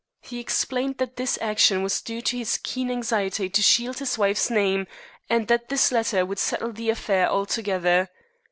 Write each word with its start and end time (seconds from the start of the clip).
He 0.21 0.39
explained 0.39 0.97
that 0.97 1.15
his 1.15 1.37
action 1.43 1.83
was 1.83 2.01
due 2.01 2.23
to 2.23 2.35
his 2.39 2.59
keen 2.63 2.89
anxiety 2.89 3.51
to 3.51 3.61
shield 3.61 3.99
his 3.99 4.17
wife's 4.17 4.49
name, 4.49 4.87
and 5.29 5.47
that 5.47 5.69
this 5.69 5.91
letter 5.91 6.25
would 6.25 6.39
settle 6.39 6.73
the 6.73 6.89
affair 6.89 7.29
altogether. 7.29 8.09